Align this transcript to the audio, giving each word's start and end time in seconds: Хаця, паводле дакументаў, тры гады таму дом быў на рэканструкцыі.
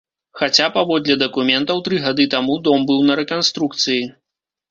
Хаця, 0.39 0.67
паводле 0.77 1.17
дакументаў, 1.23 1.83
тры 1.89 1.99
гады 2.07 2.25
таму 2.35 2.57
дом 2.69 2.87
быў 2.89 2.99
на 3.09 3.19
рэканструкцыі. 3.23 4.01